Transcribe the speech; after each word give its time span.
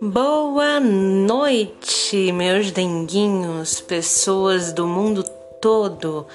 Boa 0.00 0.78
noite, 0.80 2.32
meus 2.32 2.70
denguinhos, 2.70 3.80
pessoas 3.80 4.72
do 4.72 4.86
mundo 4.86 5.24
todo 5.60 6.26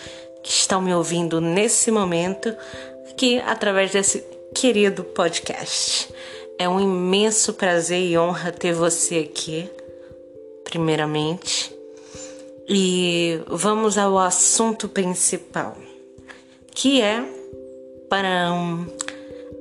que 0.43 0.51
estão 0.51 0.81
me 0.81 0.93
ouvindo 0.93 1.39
nesse 1.39 1.89
momento 1.91 2.55
aqui 3.09 3.39
através 3.39 3.91
desse 3.91 4.23
querido 4.53 5.03
podcast. 5.03 6.13
É 6.59 6.67
um 6.67 6.79
imenso 6.79 7.53
prazer 7.53 8.01
e 8.01 8.17
honra 8.17 8.51
ter 8.51 8.73
você 8.73 9.19
aqui, 9.19 9.69
primeiramente. 10.63 11.73
E 12.67 13.39
vamos 13.47 13.97
ao 13.97 14.17
assunto 14.17 14.87
principal, 14.87 15.77
que 16.73 17.01
é 17.01 17.23
para 18.09 18.49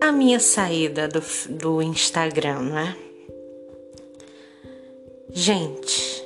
a 0.00 0.12
minha 0.12 0.40
saída 0.40 1.08
do, 1.08 1.22
do 1.50 1.82
Instagram, 1.82 2.60
né? 2.62 2.96
Gente, 5.30 6.24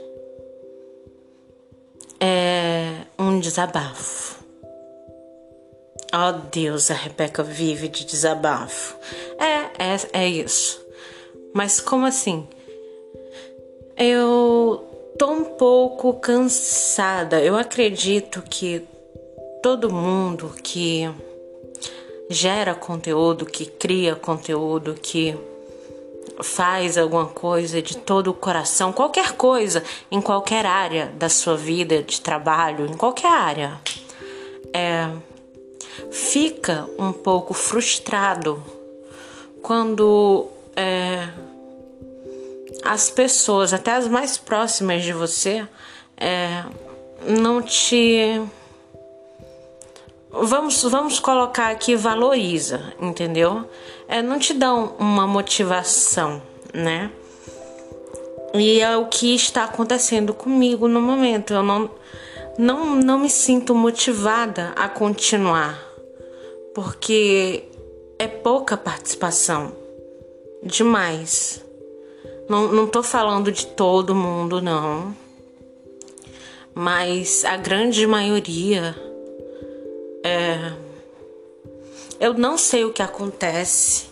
é 2.20 3.02
um 3.18 3.38
desabafo. 3.38 4.44
Oh 6.12 6.32
Deus, 6.50 6.90
a 6.90 6.94
Rebeca 6.94 7.42
vive 7.42 7.88
de 7.88 8.04
desabafo. 8.04 8.96
É, 9.38 9.84
é, 9.84 10.24
é 10.24 10.28
isso. 10.28 10.84
Mas 11.52 11.80
como 11.80 12.06
assim? 12.06 12.46
Eu 13.96 14.84
tô 15.18 15.30
um 15.30 15.44
pouco 15.44 16.14
cansada. 16.14 17.40
Eu 17.40 17.56
acredito 17.56 18.42
que 18.42 18.86
todo 19.66 19.92
mundo 19.92 20.54
que 20.62 21.10
gera 22.30 22.72
conteúdo, 22.72 23.44
que 23.44 23.66
cria 23.66 24.14
conteúdo, 24.14 24.94
que 24.94 25.36
faz 26.40 26.96
alguma 26.96 27.26
coisa 27.26 27.82
de 27.82 27.96
todo 27.96 28.28
o 28.28 28.32
coração, 28.32 28.92
qualquer 28.92 29.32
coisa, 29.32 29.82
em 30.08 30.20
qualquer 30.20 30.64
área 30.64 31.06
da 31.18 31.28
sua 31.28 31.56
vida, 31.56 32.00
de 32.00 32.20
trabalho, 32.20 32.86
em 32.86 32.96
qualquer 32.96 33.32
área, 33.32 33.80
é, 34.72 35.10
fica 36.12 36.88
um 36.96 37.12
pouco 37.12 37.52
frustrado 37.52 38.62
quando 39.60 40.46
é, 40.76 41.28
as 42.84 43.10
pessoas, 43.10 43.72
até 43.72 43.96
as 43.96 44.06
mais 44.06 44.38
próximas 44.38 45.02
de 45.02 45.12
você, 45.12 45.66
é, 46.16 46.62
não 47.26 47.60
te 47.60 48.40
vamos, 50.42 50.82
vamos 50.82 51.18
colocar 51.18 51.70
aqui 51.70 51.96
valoriza, 51.96 52.92
entendeu? 53.00 53.64
É, 54.08 54.22
não 54.22 54.38
te 54.38 54.54
dão 54.54 54.94
uma 54.98 55.26
motivação, 55.26 56.42
né? 56.72 57.10
E 58.54 58.80
é 58.80 58.96
o 58.96 59.06
que 59.06 59.34
está 59.34 59.64
acontecendo 59.64 60.32
comigo 60.32 60.88
no 60.88 61.00
momento. 61.00 61.52
Eu 61.52 61.62
não, 61.62 61.90
não, 62.58 62.96
não 62.96 63.18
me 63.18 63.28
sinto 63.28 63.74
motivada 63.74 64.72
a 64.76 64.88
continuar, 64.88 65.78
porque 66.74 67.64
é 68.18 68.26
pouca 68.26 68.76
participação, 68.76 69.72
demais. 70.62 71.64
Não, 72.48 72.68
não 72.68 72.86
tô 72.86 73.02
falando 73.02 73.50
de 73.50 73.66
todo 73.66 74.14
mundo, 74.14 74.62
não, 74.62 75.14
mas 76.72 77.44
a 77.44 77.56
grande 77.56 78.06
maioria 78.06 78.94
é, 80.26 80.72
eu 82.18 82.34
não 82.34 82.58
sei 82.58 82.84
o 82.84 82.92
que 82.92 83.00
acontece. 83.00 84.06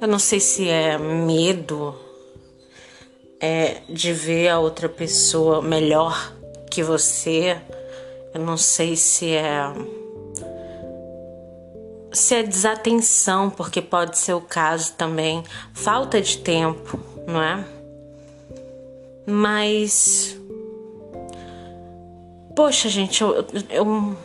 Eu 0.00 0.06
não 0.06 0.18
sei 0.18 0.38
se 0.38 0.68
é 0.68 0.96
medo 0.96 1.94
é, 3.40 3.82
de 3.88 4.12
ver 4.12 4.50
a 4.50 4.60
outra 4.60 4.88
pessoa 4.88 5.60
melhor 5.60 6.32
que 6.70 6.82
você. 6.82 7.60
Eu 8.32 8.40
não 8.40 8.56
sei 8.56 8.94
se 8.94 9.32
é 9.32 9.72
se 12.12 12.34
é 12.34 12.42
desatenção, 12.42 13.50
porque 13.50 13.82
pode 13.82 14.16
ser 14.18 14.32
o 14.32 14.40
caso 14.40 14.94
também, 14.94 15.44
falta 15.74 16.20
de 16.20 16.38
tempo, 16.38 16.98
não 17.26 17.42
é? 17.42 17.64
Mas 19.26 20.38
poxa, 22.56 22.88
gente, 22.88 23.22
eu, 23.22 23.46
eu 23.70 24.16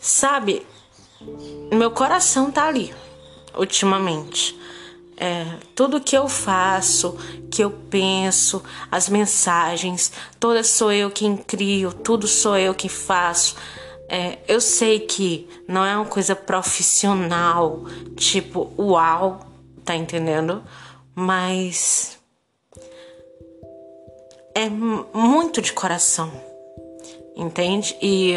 Sabe, 0.00 0.66
meu 1.70 1.90
coração 1.90 2.50
tá 2.50 2.66
ali 2.66 2.94
ultimamente. 3.54 4.58
É, 5.16 5.44
tudo 5.74 6.00
que 6.00 6.16
eu 6.16 6.26
faço, 6.26 7.18
que 7.50 7.62
eu 7.62 7.70
penso, 7.70 8.62
as 8.90 9.10
mensagens, 9.10 10.10
toda 10.38 10.64
sou 10.64 10.90
eu 10.90 11.10
quem 11.10 11.36
crio, 11.36 11.92
tudo 11.92 12.26
sou 12.26 12.56
eu 12.56 12.74
que 12.74 12.88
faço. 12.88 13.54
É, 14.08 14.38
eu 14.48 14.60
sei 14.60 15.00
que 15.00 15.46
não 15.68 15.84
é 15.84 15.94
uma 15.94 16.06
coisa 16.06 16.34
profissional, 16.34 17.84
tipo, 18.16 18.72
uau, 18.78 19.46
tá 19.84 19.94
entendendo? 19.94 20.64
Mas 21.14 22.18
é 24.54 24.70
muito 24.70 25.60
de 25.60 25.74
coração, 25.74 26.32
entende? 27.36 27.94
E 28.00 28.36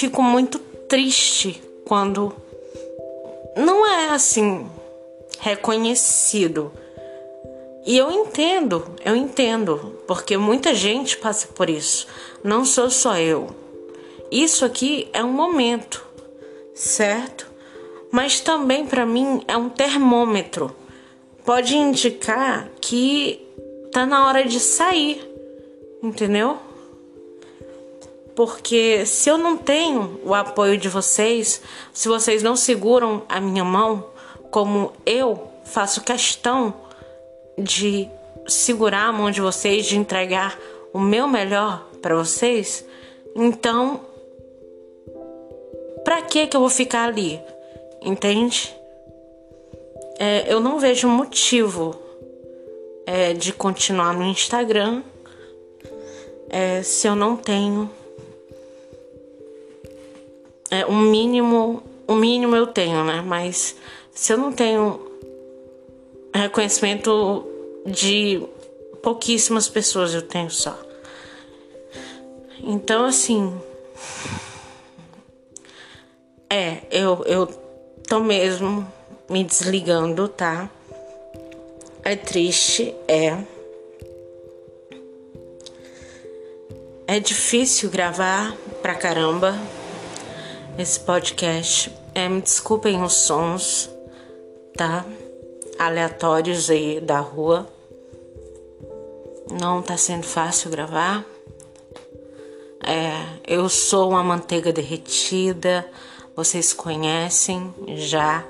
fico 0.00 0.22
muito 0.22 0.58
triste 0.88 1.62
quando 1.84 2.34
não 3.54 3.86
é 3.86 4.08
assim 4.08 4.66
reconhecido. 5.38 6.72
E 7.84 7.98
eu 7.98 8.10
entendo, 8.10 8.82
eu 9.04 9.14
entendo, 9.14 10.00
porque 10.06 10.38
muita 10.38 10.74
gente 10.74 11.18
passa 11.18 11.48
por 11.48 11.68
isso. 11.68 12.06
Não 12.42 12.64
sou 12.64 12.88
só 12.88 13.18
eu. 13.18 13.48
Isso 14.30 14.64
aqui 14.64 15.06
é 15.12 15.22
um 15.22 15.32
momento, 15.32 16.02
certo? 16.74 17.46
Mas 18.10 18.40
também 18.40 18.86
para 18.86 19.04
mim 19.04 19.42
é 19.46 19.54
um 19.54 19.68
termômetro. 19.68 20.74
Pode 21.44 21.76
indicar 21.76 22.70
que 22.80 23.46
tá 23.92 24.06
na 24.06 24.26
hora 24.26 24.44
de 24.44 24.60
sair, 24.60 25.22
entendeu? 26.02 26.58
Porque 28.40 29.04
se 29.04 29.28
eu 29.28 29.36
não 29.36 29.54
tenho 29.54 30.18
o 30.24 30.32
apoio 30.32 30.78
de 30.78 30.88
vocês, 30.88 31.60
se 31.92 32.08
vocês 32.08 32.42
não 32.42 32.56
seguram 32.56 33.22
a 33.28 33.38
minha 33.38 33.62
mão, 33.62 34.02
como 34.50 34.94
eu 35.04 35.50
faço 35.62 36.00
questão 36.00 36.72
de 37.58 38.08
segurar 38.46 39.08
a 39.08 39.12
mão 39.12 39.30
de 39.30 39.42
vocês, 39.42 39.84
de 39.84 39.98
entregar 39.98 40.58
o 40.90 40.98
meu 40.98 41.28
melhor 41.28 41.86
para 42.00 42.14
vocês, 42.14 42.82
então 43.36 44.00
para 46.02 46.22
que 46.22 46.46
que 46.46 46.56
eu 46.56 46.60
vou 46.62 46.70
ficar 46.70 47.10
ali? 47.10 47.38
Entende? 48.00 48.74
É, 50.18 50.50
eu 50.50 50.60
não 50.60 50.78
vejo 50.78 51.06
motivo 51.06 51.94
é, 53.04 53.34
de 53.34 53.52
continuar 53.52 54.14
no 54.14 54.24
Instagram 54.24 55.02
é, 56.48 56.82
se 56.82 57.06
eu 57.06 57.14
não 57.14 57.36
tenho 57.36 57.99
é, 60.70 60.86
um 60.86 61.00
mínimo, 61.00 61.82
o 62.06 62.12
um 62.12 62.16
mínimo 62.16 62.54
eu 62.54 62.66
tenho, 62.66 63.04
né? 63.04 63.22
Mas 63.26 63.76
se 64.12 64.32
eu 64.32 64.38
não 64.38 64.52
tenho 64.52 65.00
reconhecimento 66.32 67.44
de 67.84 68.42
pouquíssimas 69.02 69.68
pessoas, 69.68 70.14
eu 70.14 70.22
tenho 70.22 70.50
só. 70.50 70.78
Então, 72.62 73.04
assim. 73.04 73.60
É, 76.48 76.82
eu, 76.90 77.22
eu 77.26 77.46
tô 78.08 78.20
mesmo 78.20 78.86
me 79.28 79.44
desligando, 79.44 80.28
tá? 80.28 80.68
É 82.02 82.16
triste, 82.16 82.94
é. 83.06 83.38
É 87.06 87.18
difícil 87.18 87.90
gravar 87.90 88.56
pra 88.82 88.94
caramba 88.94 89.58
esse 90.80 91.00
podcast. 91.00 91.92
É, 92.14 92.28
me 92.28 92.40
desculpem 92.40 93.02
os 93.02 93.12
sons, 93.12 93.90
tá? 94.74 95.04
Aleatórios 95.78 96.70
aí 96.70 97.00
da 97.00 97.20
rua. 97.20 97.68
Não 99.60 99.82
tá 99.82 99.96
sendo 99.96 100.24
fácil 100.24 100.70
gravar. 100.70 101.24
É, 102.82 103.12
eu 103.46 103.68
sou 103.68 104.10
uma 104.10 104.24
manteiga 104.24 104.72
derretida, 104.72 105.86
vocês 106.34 106.72
conhecem 106.72 107.74
já. 107.96 108.42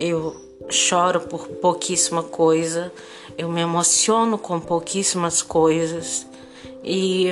Eu 0.00 0.34
choro 0.68 1.20
por 1.20 1.46
pouquíssima 1.46 2.22
coisa, 2.22 2.92
eu 3.38 3.48
me 3.48 3.60
emociono 3.60 4.36
com 4.36 4.58
pouquíssimas 4.58 5.40
coisas 5.40 6.26
e 6.82 7.28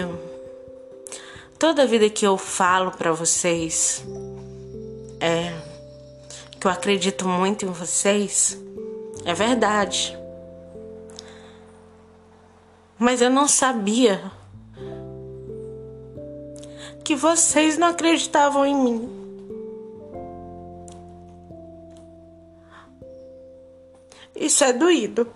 toda 1.59 1.87
vida 1.87 2.09
que 2.09 2.25
eu 2.25 2.39
falo 2.39 2.93
para 2.93 3.13
vocês 3.13 4.05
é 5.25 5.55
que 6.61 6.67
eu 6.67 6.71
acredito 6.71 7.27
muito 7.27 7.65
em 7.65 7.71
vocês, 7.71 8.61
é 9.25 9.33
verdade. 9.33 10.19
Mas 12.99 13.23
eu 13.23 13.31
não 13.31 13.49
sabia 13.49 14.31
que 17.03 17.17
vocês 17.17 17.79
não 17.79 17.89
acreditavam 17.89 18.67
em 18.67 18.75
mim. 18.75 19.25
Isso 24.37 24.63
é 24.63 24.75
doído. 24.75 25.27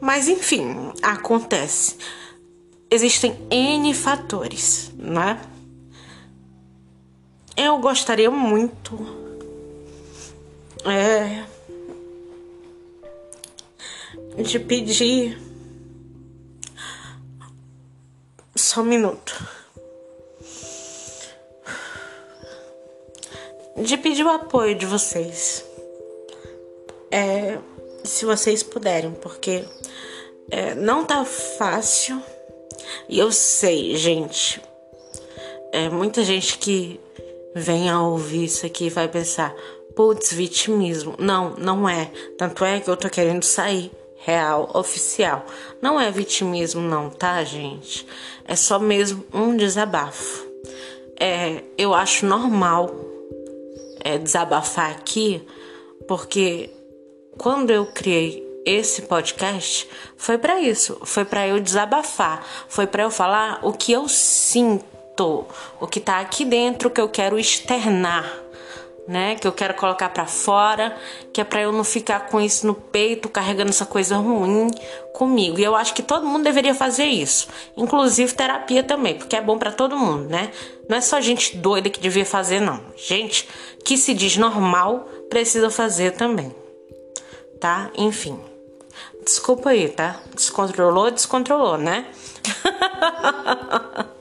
Mas 0.00 0.28
enfim, 0.28 0.92
acontece. 1.00 1.96
Existem 2.90 3.38
N 3.50 3.94
fatores, 3.94 4.92
né? 4.96 5.40
Eu 7.56 7.78
gostaria 7.78 8.30
muito 8.30 8.98
é, 10.84 11.44
de 14.42 14.58
pedir 14.60 15.40
só 18.54 18.82
um 18.82 18.84
minuto. 18.84 19.48
De 23.76 23.96
pedir 23.96 24.24
o 24.24 24.28
apoio 24.28 24.74
de 24.74 24.84
vocês. 24.84 25.64
É, 27.10 27.58
se 28.04 28.26
vocês 28.26 28.62
puderem, 28.62 29.12
porque 29.12 29.64
é, 30.50 30.74
não 30.74 31.06
tá 31.06 31.24
fácil. 31.24 32.22
E 33.08 33.18
eu 33.18 33.32
sei, 33.32 33.96
gente. 33.96 34.60
É, 35.72 35.88
muita 35.88 36.22
gente 36.22 36.58
que 36.58 37.00
vem 37.56 37.88
a 37.88 38.02
ouvir 38.02 38.44
isso 38.44 38.66
aqui 38.66 38.90
vai 38.90 39.08
pensar, 39.08 39.54
putz, 39.94 40.30
vitimismo. 40.32 41.14
Não, 41.18 41.54
não 41.56 41.88
é. 41.88 42.12
Tanto 42.36 42.64
é 42.64 42.80
que 42.80 42.88
eu 42.88 42.96
tô 42.96 43.08
querendo 43.08 43.44
sair 43.44 43.90
real, 44.16 44.70
oficial. 44.74 45.46
Não 45.80 45.98
é 45.98 46.10
vitimismo, 46.10 46.82
não, 46.82 47.08
tá, 47.08 47.42
gente? 47.44 48.06
É 48.44 48.54
só 48.54 48.78
mesmo 48.78 49.24
um 49.32 49.56
desabafo. 49.56 50.46
É, 51.18 51.62
eu 51.78 51.94
acho 51.94 52.26
normal 52.26 52.94
é, 54.04 54.18
desabafar 54.18 54.90
aqui, 54.90 55.42
porque 56.06 56.68
quando 57.38 57.70
eu 57.70 57.86
criei 57.86 58.44
esse 58.66 59.02
podcast 59.02 59.88
foi 60.16 60.36
para 60.36 60.60
isso, 60.60 60.98
foi 61.04 61.24
para 61.24 61.48
eu 61.48 61.58
desabafar, 61.58 62.44
foi 62.68 62.86
para 62.86 63.04
eu 63.04 63.10
falar 63.10 63.60
o 63.62 63.72
que 63.72 63.92
eu 63.92 64.08
sinto, 64.08 64.84
o 65.80 65.86
que 65.86 66.00
tá 66.00 66.20
aqui 66.20 66.44
dentro 66.44 66.90
que 66.90 67.00
eu 67.00 67.08
quero 67.08 67.38
externar, 67.38 68.30
né? 69.06 69.36
Que 69.36 69.46
eu 69.46 69.52
quero 69.52 69.74
colocar 69.74 70.08
para 70.10 70.26
fora, 70.26 70.96
que 71.32 71.40
é 71.40 71.44
para 71.44 71.62
eu 71.62 71.72
não 71.72 71.84
ficar 71.84 72.28
com 72.28 72.40
isso 72.40 72.66
no 72.66 72.74
peito, 72.74 73.28
carregando 73.28 73.70
essa 73.70 73.86
coisa 73.86 74.16
ruim 74.16 74.70
comigo. 75.14 75.58
E 75.58 75.64
eu 75.64 75.74
acho 75.76 75.94
que 75.94 76.02
todo 76.02 76.26
mundo 76.26 76.44
deveria 76.44 76.74
fazer 76.74 77.06
isso, 77.06 77.48
inclusive 77.76 78.34
terapia 78.34 78.82
também, 78.82 79.14
porque 79.14 79.36
é 79.36 79.40
bom 79.40 79.58
para 79.58 79.72
todo 79.72 79.96
mundo, 79.96 80.28
né? 80.28 80.50
Não 80.88 80.96
é 80.96 81.00
só 81.00 81.20
gente 81.20 81.56
doida 81.56 81.90
que 81.90 82.00
devia 82.00 82.26
fazer 82.26 82.60
não. 82.60 82.80
Gente 82.96 83.48
que 83.84 83.96
se 83.96 84.14
diz 84.14 84.36
normal 84.36 85.08
precisa 85.30 85.70
fazer 85.70 86.12
também 86.12 86.54
tá? 87.56 87.90
Enfim. 87.96 88.38
Desculpa 89.24 89.70
aí, 89.70 89.88
tá? 89.88 90.20
Descontrolou, 90.34 91.10
descontrolou, 91.10 91.76
né? 91.76 92.06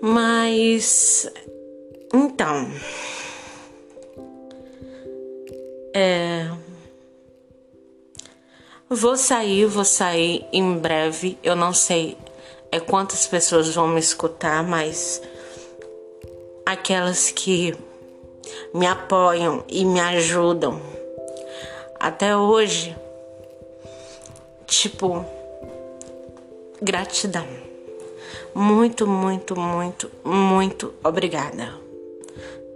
Mas. 0.00 1.30
Então. 2.12 2.70
É. 5.94 6.50
Vou 8.88 9.16
sair, 9.16 9.66
vou 9.66 9.84
sair 9.84 10.46
em 10.52 10.78
breve. 10.78 11.38
Eu 11.42 11.54
não 11.54 11.74
sei 11.74 12.16
é 12.70 12.80
quantas 12.80 13.26
pessoas 13.26 13.74
vão 13.74 13.88
me 13.88 14.00
escutar, 14.00 14.62
mas 14.62 15.22
aquelas 16.66 17.30
que 17.30 17.74
me 18.74 18.86
apoiam 18.86 19.64
e 19.68 19.84
me 19.84 20.00
ajudam 20.00 20.80
até 21.98 22.36
hoje, 22.36 22.96
tipo, 24.66 25.24
gratidão. 26.80 27.67
Muito, 28.58 29.06
muito, 29.06 29.54
muito, 29.54 30.10
muito 30.24 30.92
obrigada. 31.04 31.72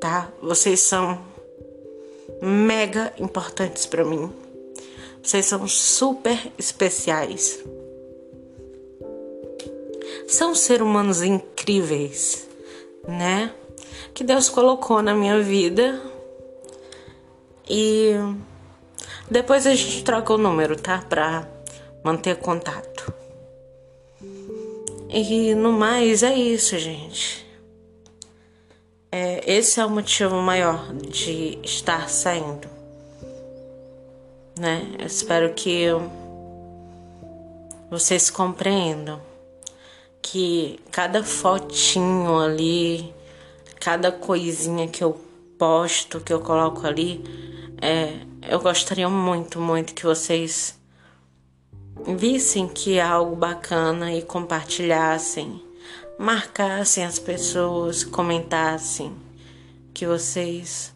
Tá? 0.01 0.31
Vocês 0.41 0.79
são 0.79 1.21
mega 2.41 3.13
importantes 3.19 3.85
para 3.85 4.05
mim. 4.05 4.33
Vocês 5.21 5.45
são 5.45 5.67
super 5.67 6.53
especiais. 6.57 7.65
São 10.29 10.55
seres 10.55 10.87
humanos 10.87 11.21
incríveis, 11.21 12.49
né? 13.09 13.53
Que 14.15 14.23
Deus 14.23 14.49
colocou 14.49 15.03
na 15.03 15.17
minha 15.17 15.43
vida. 15.43 16.01
E 17.69 18.13
depois 19.29 19.67
a 19.67 19.75
gente 19.75 20.05
troca 20.05 20.33
o 20.33 20.39
número, 20.39 20.77
tá? 20.77 21.05
Pra 21.09 21.49
manter 22.05 22.37
contato. 22.37 23.22
E 25.15 25.55
no 25.55 25.73
mais 25.73 26.23
é 26.23 26.35
isso, 26.35 26.79
gente. 26.79 27.47
É, 29.11 29.43
esse 29.47 29.79
é 29.79 29.85
o 29.85 29.91
motivo 29.91 30.37
maior 30.37 30.91
de 30.95 31.59
estar 31.63 32.09
saindo. 32.09 32.67
Né? 34.59 34.97
Eu 34.99 35.07
espero 35.07 35.53
que 35.53 35.85
vocês 37.91 38.31
compreendam 38.31 39.21
que 40.23 40.81
cada 40.91 41.23
fotinho 41.23 42.39
ali, 42.39 43.13
cada 43.79 44.11
coisinha 44.11 44.89
que 44.89 45.05
eu 45.05 45.21
posto, 45.59 46.21
que 46.21 46.33
eu 46.33 46.41
coloco 46.41 46.87
ali, 46.87 47.23
é, 47.83 48.15
eu 48.49 48.61
gostaria 48.61 49.11
muito, 49.11 49.61
muito 49.61 49.93
que 49.93 50.05
vocês 50.05 50.81
vissem 52.17 52.67
que 52.69 52.99
é 52.99 53.03
algo 53.03 53.37
bacana 53.37 54.13
e 54.13 54.23
compartilhassem, 54.23 55.63
marcassem 56.19 57.05
as 57.05 57.19
pessoas, 57.19 58.05
comentassem 58.05 59.15
que 59.93 60.07
vocês. 60.07 60.93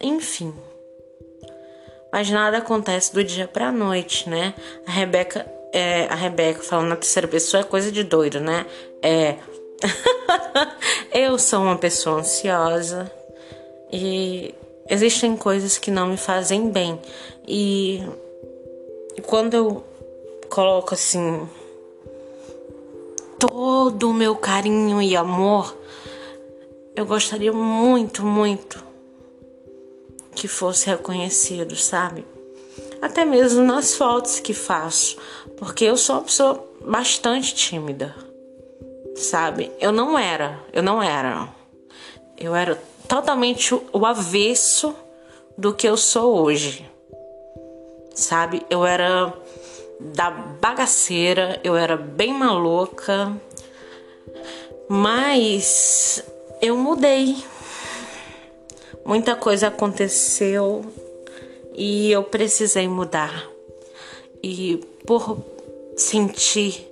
Enfim. 0.00 0.52
Mas 2.12 2.28
nada 2.30 2.58
acontece 2.58 3.12
do 3.12 3.24
dia 3.24 3.48
pra 3.48 3.72
noite, 3.72 4.28
né? 4.28 4.54
A 4.86 4.90
Rebeca, 4.90 5.46
é, 5.72 6.06
a 6.06 6.14
Rebeca 6.14 6.62
falando 6.62 6.88
na 6.88 6.96
terceira 6.96 7.26
pessoa 7.26 7.62
é 7.62 7.64
coisa 7.64 7.90
de 7.90 8.04
doido, 8.04 8.40
né? 8.40 8.66
É. 9.02 9.36
eu 11.12 11.38
sou 11.38 11.62
uma 11.62 11.76
pessoa 11.76 12.20
ansiosa 12.20 13.10
e 13.90 14.54
existem 14.88 15.36
coisas 15.36 15.78
que 15.78 15.90
não 15.90 16.08
me 16.08 16.16
fazem 16.16 16.70
bem. 16.70 17.00
E 17.48 18.02
quando 19.20 19.54
eu 19.54 19.84
coloco 20.48 20.94
assim 20.94 21.48
todo 23.38 24.08
o 24.08 24.14
meu 24.14 24.36
carinho 24.36 25.02
e 25.02 25.16
amor, 25.16 25.76
eu 26.94 27.04
gostaria 27.04 27.52
muito, 27.52 28.24
muito 28.24 28.82
que 30.34 30.46
fosse 30.46 30.86
reconhecido, 30.86 31.74
sabe? 31.76 32.24
Até 33.00 33.24
mesmo 33.24 33.64
nas 33.64 33.94
fotos 33.94 34.38
que 34.40 34.54
faço, 34.54 35.16
porque 35.56 35.84
eu 35.84 35.96
sou 35.96 36.16
uma 36.16 36.22
pessoa 36.22 36.64
bastante 36.84 37.54
tímida, 37.54 38.14
sabe? 39.16 39.72
Eu 39.80 39.90
não 39.90 40.18
era, 40.18 40.60
eu 40.72 40.82
não 40.82 41.02
era. 41.02 41.48
Eu 42.38 42.54
era 42.54 42.80
totalmente 43.08 43.74
o 43.74 44.06
avesso 44.06 44.94
do 45.58 45.74
que 45.74 45.88
eu 45.88 45.96
sou 45.96 46.42
hoje. 46.42 46.91
Sabe? 48.14 48.64
Eu 48.68 48.84
era 48.84 49.32
da 50.00 50.30
bagaceira, 50.30 51.60
eu 51.62 51.76
era 51.76 51.96
bem 51.96 52.32
maluca, 52.32 53.36
mas 54.88 56.24
eu 56.60 56.76
mudei. 56.76 57.36
Muita 59.04 59.34
coisa 59.34 59.68
aconteceu 59.68 60.84
e 61.74 62.10
eu 62.10 62.22
precisei 62.22 62.86
mudar. 62.88 63.46
E 64.42 64.76
por 65.06 65.38
sentir, 65.96 66.88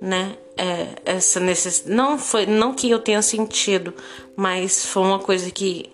né, 0.00 0.36
é, 0.56 0.88
essa 1.04 1.38
necessidade. 1.38 1.94
Não 1.94 2.18
foi, 2.18 2.46
não 2.46 2.74
que 2.74 2.90
eu 2.90 2.98
tenha 2.98 3.22
sentido, 3.22 3.92
mas 4.34 4.86
foi 4.86 5.02
uma 5.02 5.18
coisa 5.18 5.50
que 5.50 5.92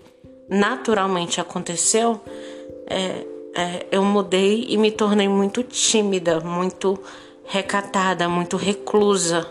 naturalmente 0.49 1.41
aconteceu. 1.41 2.21
É, 2.87 3.32
é, 3.55 3.87
eu 3.91 4.03
mudei 4.03 4.67
e 4.69 4.77
me 4.77 4.91
tornei 4.91 5.29
muito 5.29 5.63
tímida, 5.63 6.41
muito 6.41 6.99
recatada, 7.45 8.29
muito 8.29 8.57
reclusa, 8.57 9.47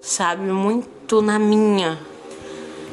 sabe? 0.00 0.50
Muito 0.50 1.22
na 1.22 1.38
minha. 1.38 1.98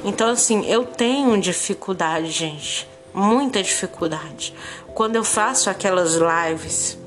Então, 0.03 0.29
assim, 0.29 0.65
eu 0.65 0.85
tenho 0.85 1.39
dificuldade, 1.39 2.31
gente. 2.31 2.87
Muita 3.13 3.61
dificuldade. 3.61 4.53
Quando 4.93 5.15
eu 5.15 5.23
faço 5.23 5.69
aquelas 5.69 6.15
lives, 6.15 6.97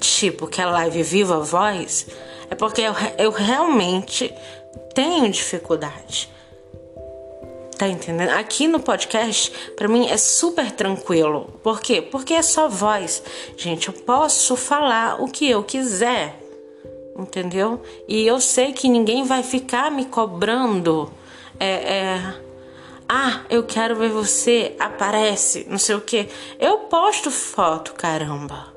tipo, 0.00 0.46
que 0.46 0.60
é 0.60 0.66
live 0.66 1.02
viva 1.02 1.40
voz, 1.40 2.06
é 2.50 2.54
porque 2.54 2.80
eu, 2.80 2.94
eu 3.18 3.30
realmente 3.30 4.32
tenho 4.94 5.30
dificuldade. 5.30 6.33
Tá 7.78 7.88
entendendo? 7.88 8.30
Aqui 8.30 8.68
no 8.68 8.78
podcast, 8.78 9.50
para 9.76 9.88
mim 9.88 10.06
é 10.08 10.16
super 10.16 10.70
tranquilo. 10.70 11.58
Por 11.62 11.80
quê? 11.80 12.00
Porque 12.00 12.34
é 12.34 12.42
só 12.42 12.68
voz. 12.68 13.22
Gente, 13.56 13.88
eu 13.88 13.94
posso 13.94 14.54
falar 14.54 15.20
o 15.20 15.26
que 15.26 15.50
eu 15.50 15.62
quiser. 15.64 16.40
Entendeu? 17.18 17.82
E 18.08 18.26
eu 18.26 18.40
sei 18.40 18.72
que 18.72 18.88
ninguém 18.88 19.24
vai 19.24 19.42
ficar 19.42 19.90
me 19.90 20.04
cobrando. 20.04 21.12
É, 21.58 21.66
é, 21.66 22.34
ah, 23.08 23.42
eu 23.50 23.64
quero 23.64 23.96
ver 23.96 24.10
você, 24.10 24.74
aparece, 24.78 25.66
não 25.68 25.78
sei 25.78 25.94
o 25.94 26.00
que. 26.00 26.28
Eu 26.58 26.78
posto 26.78 27.30
foto, 27.30 27.92
caramba. 27.94 28.72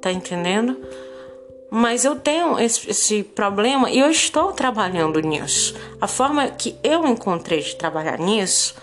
Tá 0.00 0.12
entendendo? 0.12 0.78
Mas 1.70 2.04
eu 2.04 2.16
tenho 2.16 2.58
esse, 2.58 2.90
esse, 2.90 3.22
problema 3.22 3.90
e 3.90 3.98
eu 3.98 4.10
estou 4.10 4.52
trabalhando 4.52 5.20
nisso. 5.20 5.74
A 6.00 6.06
forma 6.06 6.48
que 6.48 6.76
eu 6.82 7.06
encontrei 7.06 7.60
de 7.60 7.76
trabalhar 7.76 8.18
nisso 8.18 8.74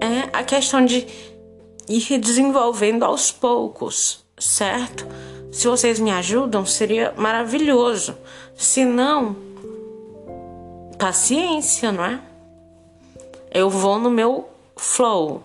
é 0.00 0.28
a 0.32 0.44
questão 0.44 0.84
de 0.84 1.06
ir 1.88 2.18
desenvolvendo 2.18 3.04
aos 3.04 3.32
poucos, 3.32 4.24
certo? 4.38 5.06
Se 5.50 5.66
vocês 5.66 5.98
me 5.98 6.10
ajudam, 6.10 6.64
seria 6.66 7.12
maravilhoso. 7.16 8.16
Se 8.54 8.84
não, 8.84 9.36
paciência, 10.98 11.90
não 11.90 12.04
é? 12.04 12.20
Eu 13.50 13.70
vou 13.70 13.98
no 13.98 14.10
meu 14.10 14.48
flow, 14.76 15.42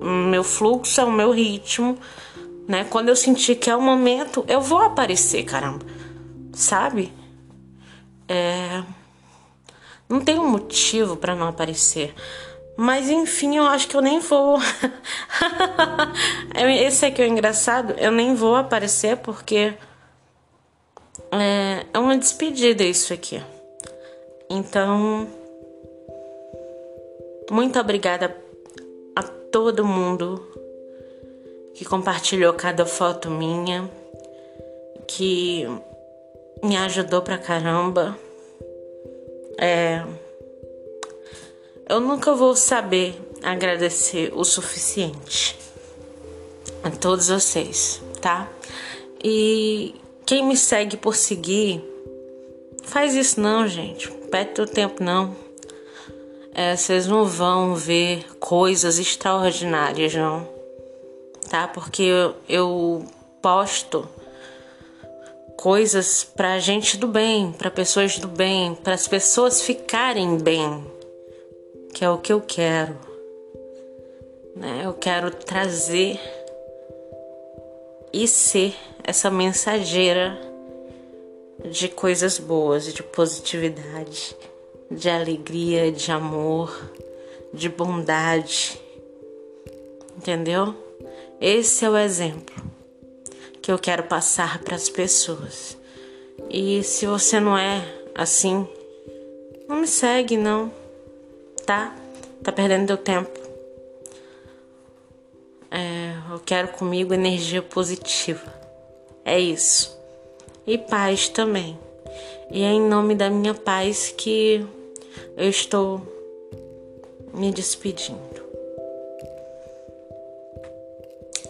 meu 0.00 0.44
fluxo 0.44 1.00
é 1.00 1.04
o 1.04 1.10
meu 1.10 1.32
ritmo 1.32 1.98
né? 2.68 2.84
Quando 2.84 3.08
eu 3.08 3.16
sentir 3.16 3.56
que 3.56 3.70
é 3.70 3.76
o 3.76 3.82
momento, 3.82 4.44
eu 4.48 4.60
vou 4.60 4.80
aparecer, 4.80 5.44
caramba. 5.44 5.84
Sabe? 6.52 7.12
É... 8.28 8.82
Não 10.08 10.20
tem 10.20 10.38
um 10.38 10.48
motivo 10.48 11.16
para 11.16 11.34
não 11.34 11.48
aparecer. 11.48 12.14
Mas 12.76 13.10
enfim, 13.10 13.56
eu 13.56 13.64
acho 13.64 13.86
que 13.88 13.96
eu 13.96 14.00
nem 14.00 14.20
vou. 14.20 14.58
Esse 16.86 17.06
aqui 17.06 17.22
é 17.22 17.26
o 17.26 17.28
engraçado. 17.28 17.92
Eu 17.98 18.10
nem 18.10 18.34
vou 18.34 18.56
aparecer 18.56 19.18
porque 19.18 19.74
é, 21.30 21.86
é 21.92 21.98
uma 21.98 22.16
despedida 22.16 22.82
isso 22.82 23.12
aqui. 23.12 23.42
Então, 24.48 25.28
muito 27.50 27.78
obrigada 27.78 28.36
a 29.14 29.22
todo 29.22 29.84
mundo 29.84 30.49
que 31.80 31.84
compartilhou 31.86 32.52
cada 32.52 32.84
foto 32.84 33.30
minha, 33.30 33.90
que 35.08 35.66
me 36.62 36.76
ajudou 36.76 37.22
pra 37.22 37.38
caramba. 37.38 38.18
É, 39.56 40.04
eu 41.88 41.98
nunca 41.98 42.34
vou 42.34 42.54
saber 42.54 43.18
agradecer 43.42 44.30
o 44.34 44.44
suficiente 44.44 45.58
a 46.84 46.90
todos 46.90 47.28
vocês, 47.28 48.02
tá? 48.20 48.46
E 49.24 49.94
quem 50.26 50.44
me 50.44 50.58
segue 50.58 50.98
por 50.98 51.16
seguir, 51.16 51.82
faz 52.82 53.14
isso 53.14 53.40
não, 53.40 53.66
gente. 53.66 54.06
Perde 54.30 54.52
teu 54.52 54.66
tempo 54.66 55.02
não. 55.02 55.34
É, 56.52 56.76
vocês 56.76 57.06
não 57.06 57.24
vão 57.24 57.74
ver 57.74 58.26
coisas 58.38 58.98
extraordinárias, 58.98 60.14
não 60.14 60.59
tá? 61.50 61.66
Porque 61.66 62.02
eu, 62.04 62.36
eu 62.48 63.04
posto 63.42 64.08
coisas 65.56 66.24
pra 66.24 66.60
gente 66.60 66.96
do 66.96 67.08
bem, 67.08 67.52
para 67.52 67.70
pessoas 67.70 68.18
do 68.18 68.28
bem, 68.28 68.74
para 68.76 68.94
as 68.94 69.06
pessoas 69.08 69.60
ficarem 69.60 70.38
bem, 70.38 70.86
que 71.92 72.04
é 72.04 72.08
o 72.08 72.18
que 72.18 72.32
eu 72.32 72.40
quero. 72.40 72.96
Né? 74.54 74.82
Eu 74.84 74.94
quero 74.94 75.30
trazer 75.32 76.18
e 78.12 78.26
ser 78.28 78.74
essa 79.02 79.28
mensageira 79.28 80.40
de 81.68 81.88
coisas 81.88 82.38
boas, 82.38 82.92
de 82.94 83.02
positividade, 83.02 84.36
de 84.90 85.10
alegria, 85.10 85.90
de 85.90 86.10
amor, 86.12 86.90
de 87.52 87.68
bondade. 87.68 88.80
Entendeu? 90.16 90.89
Esse 91.40 91.86
é 91.86 91.88
o 91.90 91.96
exemplo 91.96 92.54
que 93.62 93.72
eu 93.72 93.78
quero 93.78 94.02
passar 94.02 94.62
para 94.62 94.76
as 94.76 94.90
pessoas. 94.90 95.74
E 96.50 96.82
se 96.82 97.06
você 97.06 97.40
não 97.40 97.56
é 97.56 97.82
assim, 98.14 98.68
não 99.66 99.76
me 99.76 99.86
segue 99.86 100.36
não, 100.36 100.70
tá? 101.64 101.96
Tá 102.42 102.52
perdendo 102.52 102.88
teu 102.88 102.98
tempo. 102.98 103.40
É, 105.70 106.14
eu 106.30 106.40
quero 106.40 106.68
comigo 106.68 107.14
energia 107.14 107.62
positiva. 107.62 108.52
É 109.24 109.40
isso. 109.40 109.98
E 110.66 110.76
paz 110.76 111.30
também. 111.30 111.78
E 112.50 112.62
é 112.62 112.70
em 112.70 112.82
nome 112.82 113.14
da 113.14 113.30
minha 113.30 113.54
paz 113.54 114.12
que 114.14 114.62
eu 115.38 115.48
estou 115.48 116.02
me 117.32 117.50
despedindo. 117.50 118.29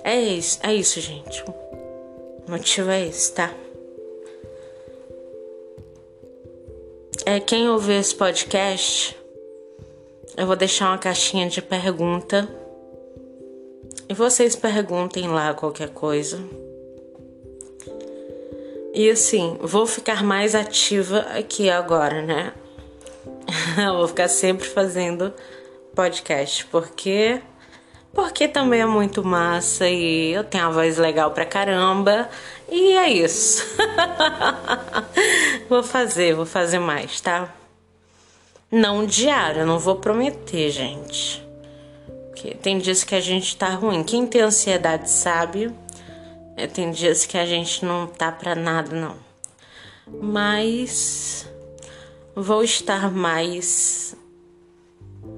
É 0.04 0.18
isso, 0.18 0.58
é 0.62 0.74
isso, 0.74 1.00
gente. 1.00 1.44
O 2.46 2.50
motivo 2.50 2.90
é 2.90 3.06
esse, 3.06 3.32
tá? 3.32 3.52
É, 7.26 7.38
quem 7.38 7.68
ouvir 7.68 8.00
esse 8.00 8.14
podcast, 8.14 9.16
eu 10.36 10.46
vou 10.46 10.56
deixar 10.56 10.88
uma 10.88 10.98
caixinha 10.98 11.48
de 11.48 11.60
pergunta. 11.60 12.48
E 14.08 14.14
vocês 14.14 14.56
perguntem 14.56 15.28
lá 15.28 15.54
qualquer 15.54 15.90
coisa. 15.90 16.42
E 18.92 19.08
assim, 19.08 19.56
vou 19.60 19.86
ficar 19.86 20.24
mais 20.24 20.54
ativa 20.54 21.20
aqui 21.36 21.70
agora, 21.70 22.22
né? 22.22 22.52
vou 23.96 24.08
ficar 24.08 24.28
sempre 24.28 24.66
fazendo 24.66 25.32
podcast, 25.94 26.66
porque 26.66 27.40
porque 28.12 28.48
também 28.48 28.80
é 28.80 28.86
muito 28.86 29.24
massa 29.24 29.88
e 29.88 30.32
eu 30.32 30.42
tenho 30.42 30.66
a 30.66 30.70
voz 30.70 30.98
legal 30.98 31.30
pra 31.30 31.44
caramba. 31.44 32.28
E 32.68 32.92
é 32.92 33.08
isso. 33.08 33.64
vou 35.68 35.82
fazer, 35.82 36.34
vou 36.34 36.46
fazer 36.46 36.80
mais, 36.80 37.20
tá? 37.20 37.52
Não 38.70 39.06
diário, 39.06 39.64
não 39.64 39.78
vou 39.78 39.96
prometer, 39.96 40.70
gente. 40.70 41.44
Porque 42.26 42.54
tem 42.54 42.78
dias 42.78 43.04
que 43.04 43.14
a 43.14 43.20
gente 43.20 43.56
tá 43.56 43.68
ruim. 43.70 44.02
Quem 44.02 44.26
tem 44.26 44.42
ansiedade 44.42 45.08
sabe. 45.08 45.72
É, 46.56 46.66
tem 46.66 46.90
dias 46.90 47.24
que 47.24 47.38
a 47.38 47.46
gente 47.46 47.84
não 47.84 48.06
tá 48.06 48.30
pra 48.32 48.54
nada, 48.54 48.94
não. 48.94 49.16
Mas 50.20 51.48
vou 52.34 52.64
estar 52.64 53.10
mais 53.10 54.16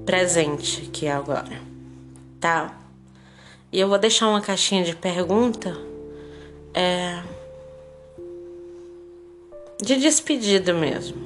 presente 0.05 0.87
aqui 0.87 1.07
agora 1.07 1.72
tá? 2.43 2.77
E 3.71 3.79
eu 3.79 3.87
vou 3.87 3.97
deixar 3.97 4.27
uma 4.27 4.41
caixinha 4.41 4.83
de 4.83 4.93
pergunta 4.93 5.77
é, 6.73 7.23
de 9.81 9.95
despedida 9.95 10.73
mesmo, 10.73 11.17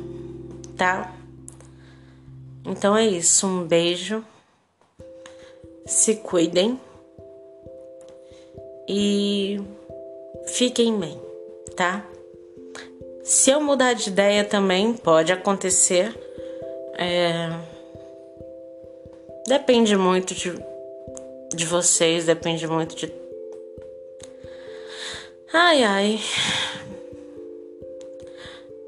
tá? 0.78 1.12
Então 2.64 2.96
é 2.96 3.04
isso, 3.04 3.48
um 3.48 3.66
beijo, 3.66 4.24
se 5.88 6.18
cuidem 6.18 6.80
e 8.88 9.60
fiquem 10.46 11.00
bem, 11.00 11.20
tá? 11.76 12.06
Se 13.24 13.50
eu 13.50 13.60
mudar 13.60 13.94
de 13.94 14.10
ideia 14.10 14.44
também 14.46 14.94
pode 14.94 15.34
acontecer. 15.34 16.16
É, 17.00 17.50
depende 19.48 19.96
muito 19.96 20.34
de 20.34 20.77
de 21.58 21.66
vocês, 21.66 22.26
depende 22.26 22.68
muito 22.68 22.96
de. 22.96 23.12
Ai, 25.52 25.84
ai. 25.84 26.20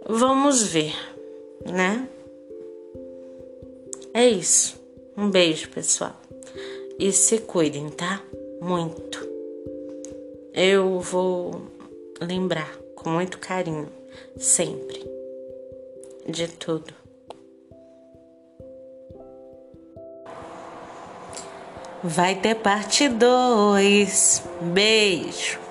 Vamos 0.07 0.61
ver, 0.63 0.93
né? 1.65 2.07
É 4.13 4.27
isso. 4.27 4.79
Um 5.17 5.31
beijo, 5.31 5.69
pessoal. 5.69 6.15
E 6.99 7.11
se 7.11 7.39
cuidem, 7.39 7.89
tá? 7.89 8.21
Muito. 8.61 9.27
Eu 10.53 10.99
vou 10.99 11.61
lembrar 12.21 12.77
com 12.95 13.09
muito 13.09 13.39
carinho, 13.39 13.89
sempre. 14.37 15.03
de 16.27 16.47
tudo. 16.47 16.98
Vai 22.03 22.35
ter 22.35 22.55
parte 22.55 23.09
2. 23.09 24.43
Beijo. 24.61 25.68